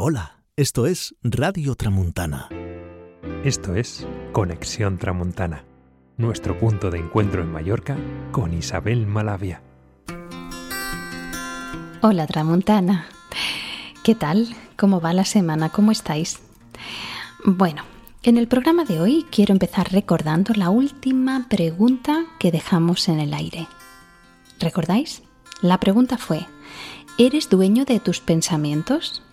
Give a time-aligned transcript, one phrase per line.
[0.00, 2.48] Hola, esto es Radio Tramuntana.
[3.42, 5.64] Esto es Conexión Tramuntana,
[6.16, 7.96] nuestro punto de encuentro en Mallorca
[8.30, 9.60] con Isabel Malavia.
[12.00, 13.08] Hola Tramuntana.
[14.04, 14.54] ¿Qué tal?
[14.76, 15.70] ¿Cómo va la semana?
[15.70, 16.38] ¿Cómo estáis?
[17.44, 17.82] Bueno,
[18.22, 23.34] en el programa de hoy quiero empezar recordando la última pregunta que dejamos en el
[23.34, 23.66] aire.
[24.60, 25.24] ¿Recordáis?
[25.60, 26.46] La pregunta fue,
[27.18, 29.24] ¿eres dueño de tus pensamientos?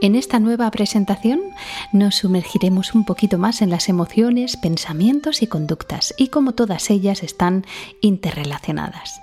[0.00, 1.40] En esta nueva presentación
[1.90, 7.24] nos sumergiremos un poquito más en las emociones, pensamientos y conductas y cómo todas ellas
[7.24, 7.66] están
[8.00, 9.20] interrelacionadas.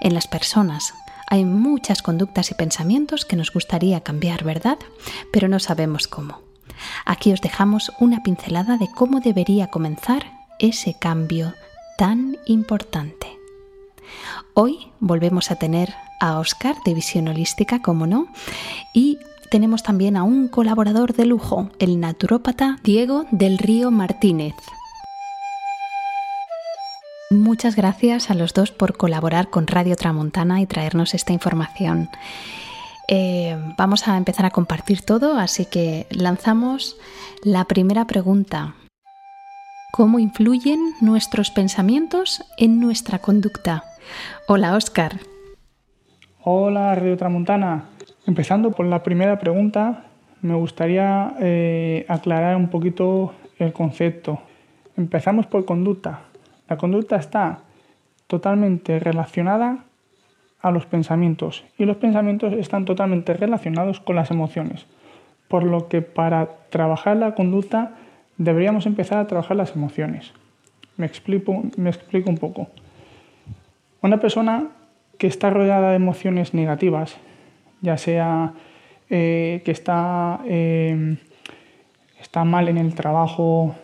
[0.00, 0.94] En las personas
[1.26, 4.78] hay muchas conductas y pensamientos que nos gustaría cambiar, ¿verdad?
[5.32, 6.40] Pero no sabemos cómo.
[7.04, 11.52] Aquí os dejamos una pincelada de cómo debería comenzar ese cambio
[11.98, 13.26] tan importante.
[14.54, 18.28] Hoy volvemos a tener a Oscar de Visión Holística, como no,
[18.94, 19.18] y
[19.52, 24.54] tenemos también a un colaborador de lujo, el naturópata Diego del Río Martínez.
[27.30, 32.08] Muchas gracias a los dos por colaborar con Radio Tramontana y traernos esta información.
[33.08, 36.96] Eh, vamos a empezar a compartir todo, así que lanzamos
[37.44, 38.74] la primera pregunta.
[39.92, 43.84] ¿Cómo influyen nuestros pensamientos en nuestra conducta?
[44.48, 45.20] Hola, Oscar.
[46.42, 47.91] Hola, Radio Tramontana.
[48.26, 50.04] Empezando por la primera pregunta,
[50.42, 54.40] me gustaría eh, aclarar un poquito el concepto.
[54.96, 56.20] Empezamos por conducta.
[56.68, 57.60] La conducta está
[58.28, 59.84] totalmente relacionada
[60.60, 64.86] a los pensamientos y los pensamientos están totalmente relacionados con las emociones.
[65.48, 67.96] Por lo que para trabajar la conducta
[68.38, 70.32] deberíamos empezar a trabajar las emociones.
[70.96, 72.68] Me explico, me explico un poco.
[74.00, 74.68] Una persona
[75.18, 77.16] que está rodeada de emociones negativas
[77.82, 78.54] ya sea
[79.10, 81.18] eh, que está, eh,
[82.18, 83.74] está mal en el trabajo,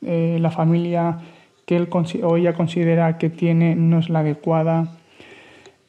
[0.00, 1.18] eh, la familia
[1.66, 1.90] que él
[2.22, 4.96] o ella considera que tiene no es la adecuada,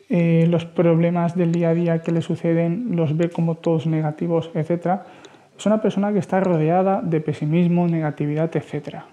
[0.10, 5.04] los problemas del día a día que le suceden los ve como todos negativos, etc.
[5.58, 9.04] Es una persona que está rodeada de pesimismo, negatividad, etc.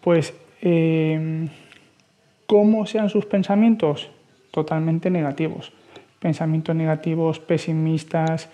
[0.00, 0.34] Pues,
[2.46, 4.10] ¿cómo sean sus pensamientos?
[4.50, 5.72] Totalmente negativos
[6.22, 8.48] pensamientos negativos, pesimistas,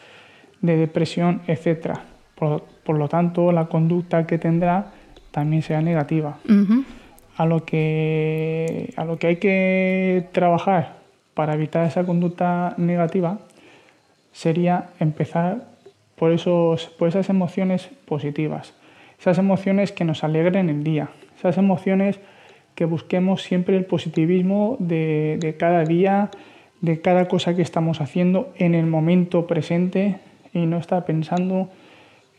[0.61, 1.99] de depresión, etc.
[2.35, 4.93] Por, lo tanto, la conducta que tendrá
[5.31, 6.39] también será negativa.
[7.37, 10.97] a, lo que, a lo que hay que trabajar
[11.35, 13.39] para evitar esa conducta negativa
[14.33, 15.69] sería empezar
[16.17, 18.75] por, esos, por esas emociones positivas,
[19.21, 22.19] esas emociones que nos alegren el día, esas emociones
[22.75, 26.31] que busquemos siempre el positivismo de, de cada día,
[26.81, 30.21] de cada cosa que estamos haciendo en el momento presente
[30.53, 31.69] y no estar pensando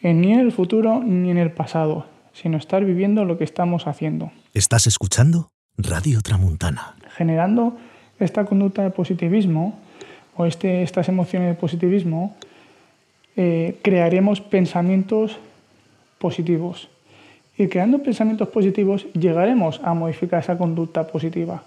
[0.01, 3.87] en ni en el futuro ni en el pasado, sino estar viviendo lo que estamos
[3.87, 4.31] haciendo.
[4.53, 5.49] ¿Estás escuchando?
[5.77, 6.95] Radio Tramuntana.
[7.15, 7.77] Generando
[8.19, 9.77] esta conducta de positivismo
[10.35, 12.35] o este, estas emociones de positivismo,
[13.35, 15.37] eh, crearemos pensamientos
[16.17, 16.89] positivos.
[17.57, 21.63] Y creando pensamientos positivos llegaremos a modificar esa conducta positiva.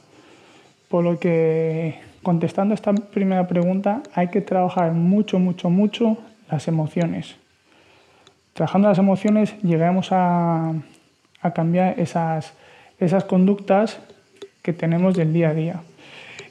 [0.88, 6.18] Por lo que contestando esta primera pregunta, hay que trabajar mucho, mucho, mucho
[6.50, 7.36] las emociones.
[8.54, 10.74] Trabajando las emociones llegaremos a,
[11.54, 12.54] cambiar esas,
[13.00, 13.98] esas conductas
[14.62, 15.82] que tenemos del día a día.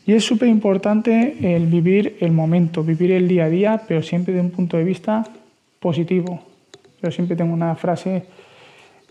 [0.06, 4.34] Y es súper importante el vivir el momento, vivir el día a día, pero siempre
[4.34, 5.24] de un punto de vista
[5.80, 6.42] positivo.
[7.02, 8.26] Yo siempre tengo una frase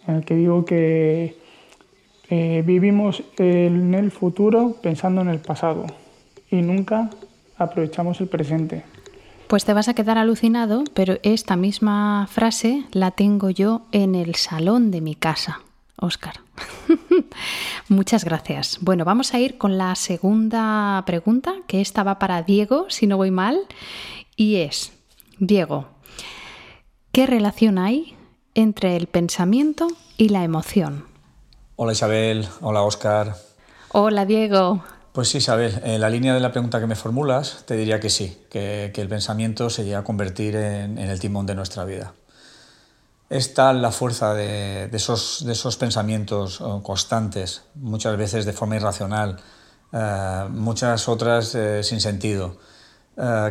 [0.06, 1.36] en la que digo que
[2.28, 5.86] eh, vivimos en el futuro pensando en el pasado
[6.50, 7.10] y nunca
[7.56, 8.84] aprovechamos el presente.
[9.46, 14.36] Pues te vas a quedar alucinado, pero esta misma frase la tengo yo en el
[14.36, 15.60] salón de mi casa,
[15.96, 16.34] Óscar.
[17.88, 18.78] Muchas gracias.
[18.80, 23.16] Bueno, vamos a ir con la segunda pregunta, que esta va para Diego, si no
[23.16, 23.58] voy mal,
[24.36, 24.92] y es,
[25.38, 25.88] Diego,
[27.12, 28.14] ¿qué relación hay
[28.54, 31.06] entre el pensamiento y la emoción?
[31.74, 33.34] Hola Isabel, hola Óscar.
[33.92, 34.84] Hola Diego.
[35.12, 38.10] Pues sí, Isabel, en la línea de la pregunta que me formulas, te diría que
[38.10, 42.14] sí, que, el pensamiento se llega a convertir en, el timón de nuestra vida.
[43.28, 48.76] Es tal la fuerza de, esos, de esos, pensamientos eh, constantes, muchas veces de forma
[48.76, 49.40] irracional,
[49.92, 52.58] eh, muchas otras eh, sin sentido,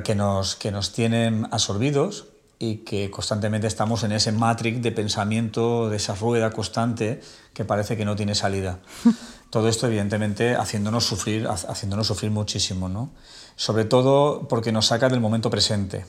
[0.04, 2.26] que, nos, que nos tienen absorbidos
[2.60, 7.22] y que constantemente estamos en ese matrix de pensamiento, de esa rueda constante
[7.54, 8.80] que parece que no tiene salida.
[9.50, 13.10] Todo esto, evidentemente, haciéndonos sufrir, haciéndonos sufrir muchísimo, ¿no?
[13.56, 16.06] Sobre todo porque nos saca del momento presente.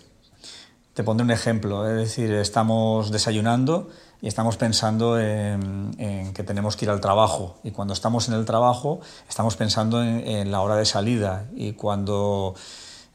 [0.92, 3.88] Te pondré un ejemplo, es decir, estamos desayunando
[4.20, 5.94] y estamos pensando en,
[6.34, 7.58] que tenemos que ir al trabajo.
[7.64, 11.46] Y cuando estamos en el trabajo, estamos pensando en, la hora de salida.
[11.54, 12.54] Y cuando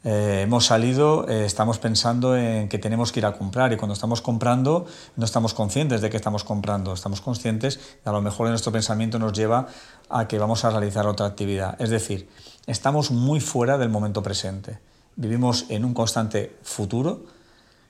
[0.08, 3.72] eh, hemos salido, eh, estamos pensando en que tenemos que ir a comprar.
[3.72, 4.86] Y cuando estamos comprando,
[5.16, 6.92] no estamos conscientes de que estamos comprando.
[6.92, 9.66] Estamos conscientes de a lo mejor nuestro pensamiento nos lleva
[10.08, 11.74] a que vamos a realizar otra actividad.
[11.80, 12.28] Es decir,
[12.68, 14.78] estamos muy fuera del momento presente.
[15.16, 17.24] Vivimos en un constante futuro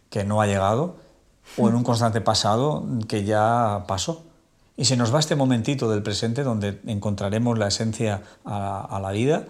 [0.08, 0.96] que no ha llegado
[1.58, 4.22] o en un constante pasado que ya pasó.
[4.78, 9.44] Y se nos va este momentito del presente donde encontraremos la esencia a, la vida,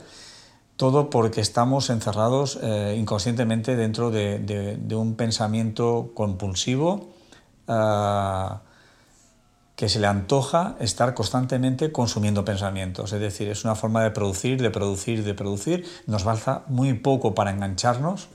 [0.76, 7.08] todo porque estamos encerrados eh, inconscientemente dentro de, un pensamiento compulsivo
[7.66, 8.48] eh,
[9.74, 13.12] que se le antoja estar constantemente consumiendo pensamientos.
[13.12, 15.86] Es decir, es una forma de producir, de producir, de producir.
[16.06, 18.28] Nos falta muy poco para engancharnos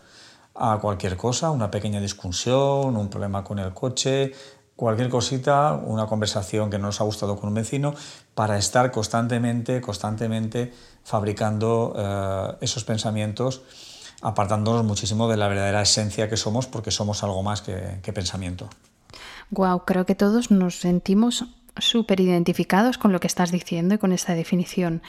[0.53, 4.33] a cualquier cosa, una pequeña discusión, un problema con el coche,
[4.81, 7.93] cualquier cosita, una conversación que no nos ha gustado con un vecino,
[8.33, 10.73] para estar constantemente, constantemente
[11.03, 13.61] fabricando eh, esos pensamientos,
[14.23, 18.69] apartándonos muchísimo de la verdadera esencia que somos, porque somos algo más que, pensamiento.
[19.51, 21.45] Wow, creo que todos nos sentimos
[21.77, 25.03] súper identificados con lo que estás diciendo y con esta definición.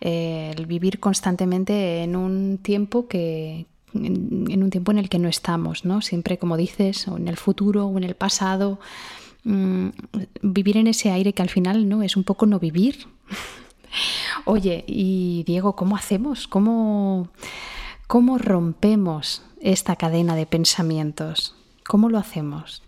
[0.00, 5.28] Eh, el vivir constantemente en un tiempo que, en, un tiempo en el que no
[5.28, 6.02] estamos, ¿no?
[6.02, 8.78] Siempre, como dices, o en el futuro o en el pasado,
[9.44, 9.88] mm,
[10.42, 13.06] vivir en ese aire que al final no es un poco no vivir.
[14.44, 16.48] Oye, y Diego, ¿cómo hacemos?
[16.48, 17.28] ¿Cómo,
[18.06, 21.54] ¿Cómo rompemos esta cadena de pensamientos?
[21.86, 22.82] ¿Cómo lo hacemos?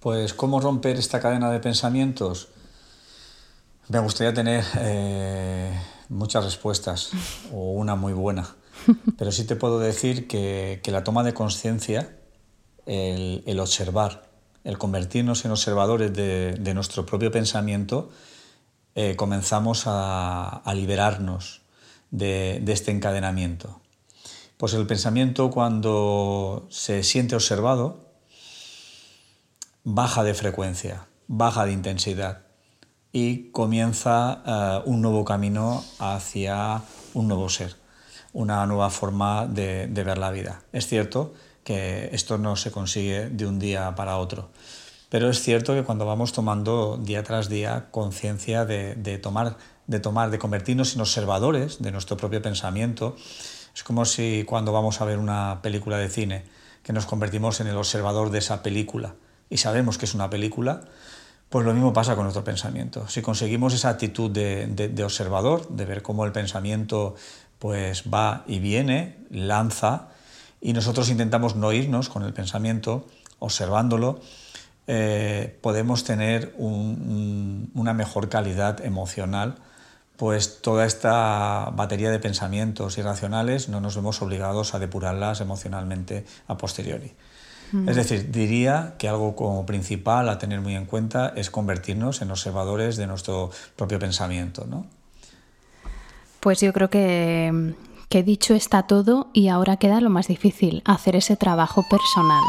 [0.00, 2.48] Pues, ¿cómo romper esta cadena de pensamientos?
[3.88, 7.10] Me gustaría tener eh, muchas respuestas
[7.52, 8.48] o una muy buena.
[9.18, 12.16] Pero sí te puedo decir que, la toma de conciencia,
[12.86, 14.28] el, observar,
[14.64, 18.10] el convertirnos en observadores de, nuestro propio pensamiento,
[18.94, 21.62] eh, comenzamos a, liberarnos
[22.10, 23.80] de, este encadenamiento.
[24.56, 28.12] Pues el pensamiento cuando se siente observado
[29.82, 32.42] baja de frecuencia, baja de intensidad
[33.10, 36.82] y comienza eh, un nuevo camino hacia
[37.14, 37.81] un nuevo ser
[38.32, 40.62] una nueva forma de, ver la vida.
[40.72, 41.34] Es cierto
[41.64, 44.50] que esto no se consigue de un día para otro,
[45.08, 49.56] pero es cierto que cuando vamos tomando día tras día conciencia de, tomar,
[49.86, 53.16] de tomar, de convertirnos en observadores de nuestro propio pensamiento,
[53.74, 56.44] es como si cuando vamos a ver una película de cine,
[56.82, 59.14] que nos convertimos en el observador de esa película
[59.48, 60.82] y sabemos que es una película,
[61.48, 63.06] pues lo mismo pasa con nuestro pensamiento.
[63.08, 67.14] Si conseguimos esa actitud de, de observador, de ver cómo el pensamiento
[67.62, 70.08] pues va y viene, lanza,
[70.60, 73.06] y nosotros intentamos no irnos con el pensamiento,
[73.38, 74.18] observándolo,
[74.88, 79.58] eh, podemos tener una mejor calidad emocional,
[80.16, 86.58] pues toda esta batería de pensamientos irracionales no nos vemos obligados a depurarlas emocionalmente a
[86.58, 87.12] posteriori.
[87.86, 92.32] Es decir, diría que algo como principal a tener muy en cuenta es convertirnos en
[92.32, 94.66] observadores de nuestro propio pensamiento.
[94.68, 94.84] ¿no?
[96.42, 97.72] Pues yo creo que,
[98.08, 102.42] que dicho está todo y ahora queda lo más difícil, hacer ese trabajo personal.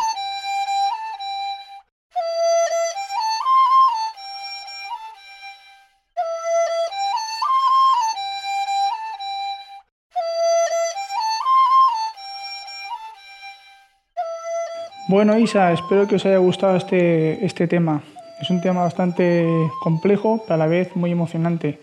[15.08, 18.02] Bueno, Isa, espero que os haya gustado este, este tema.
[18.42, 19.46] Es un tema bastante
[19.84, 21.80] complejo, pero a la vez muy emocionante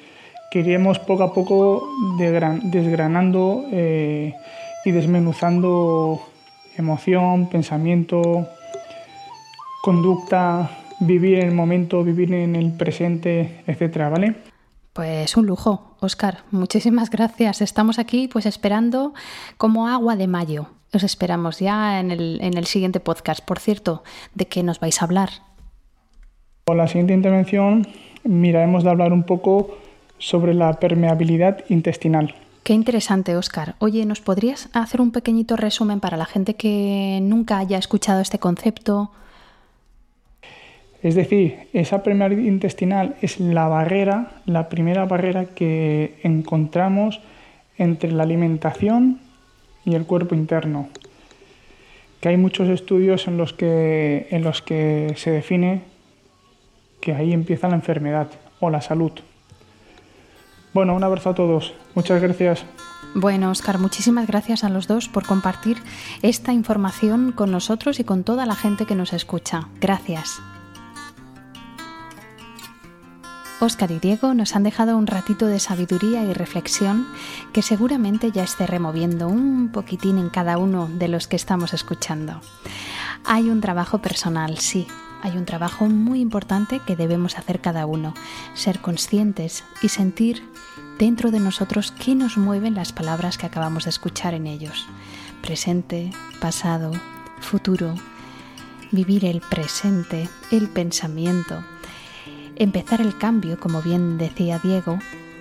[0.50, 1.88] queríamos poco a poco
[2.18, 4.34] desgranando eh,
[4.84, 6.20] y desmenuzando
[6.76, 8.48] emoción, pensamiento,
[9.82, 14.34] conducta, vivir en el momento, vivir en el presente, etcétera, ¿vale?
[14.92, 16.38] Pues un lujo, Oscar.
[16.50, 17.62] Muchísimas gracias.
[17.62, 19.14] Estamos aquí pues esperando
[19.56, 20.66] como agua de mayo.
[20.92, 23.44] Os esperamos ya en el, en el siguiente podcast.
[23.44, 24.02] Por cierto,
[24.34, 25.30] ¿de qué nos vais a hablar?
[26.64, 27.86] Con la siguiente intervención
[28.24, 29.78] miraremos de hablar un poco
[30.20, 32.34] sobre la permeabilidad intestinal.
[32.62, 33.74] Qué interesante, Oscar.
[33.78, 38.38] Oye, ¿nos podrías hacer un pequeñito resumen para la gente que nunca haya escuchado este
[38.38, 39.10] concepto?
[41.02, 47.20] Es decir, esa permeabilidad intestinal es la barrera, la primera barrera que encontramos
[47.78, 49.20] entre la alimentación
[49.86, 50.90] y el cuerpo interno.
[52.20, 55.80] Que hay muchos estudios en los que, en los que se define
[57.00, 58.28] que ahí empieza la enfermedad
[58.60, 59.12] o la salud.
[60.72, 61.74] Bueno, un abrazo a todos.
[61.94, 62.64] Muchas gracias.
[63.14, 65.78] Bueno, Oscar, muchísimas gracias a los dos por compartir
[66.22, 69.68] esta información con nosotros y con toda la gente que nos escucha.
[69.80, 70.40] Gracias.
[73.60, 77.06] Óscar y Diego nos han dejado un ratito de sabiduría y reflexión
[77.52, 82.40] que seguramente ya esté removiendo un poquitín en cada uno de los que estamos escuchando.
[83.26, 84.86] Hay un trabajo personal, sí,
[85.22, 88.14] hay un trabajo muy importante que debemos hacer cada uno,
[88.54, 90.42] ser conscientes y sentir
[90.98, 94.86] dentro de nosotros qué nos mueven las palabras que acabamos de escuchar en ellos.
[95.42, 96.10] Presente,
[96.40, 96.92] pasado,
[97.40, 97.94] futuro,
[98.92, 101.64] vivir el presente, el pensamiento,
[102.60, 104.98] Empezar el cambio, como bien decía Diego,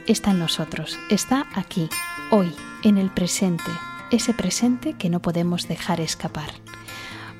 [0.07, 1.89] está en nosotros, está aquí,
[2.31, 2.49] hoy,
[2.81, 3.69] en el presente,
[4.09, 6.49] ese presente que no podemos dejar escapar.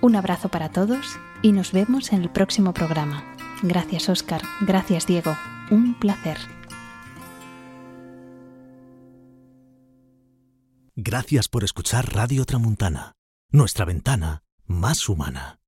[0.01, 3.23] Un abrazo para todos y nos vemos en el próximo programa.
[3.61, 5.35] Gracias Oscar, gracias Diego,
[5.69, 6.37] un placer.
[10.95, 13.13] Gracias por escuchar Radio Tramuntana,
[13.51, 15.58] nuestra ventana más humana.